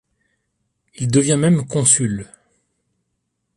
[0.95, 2.25] Il devient même consul.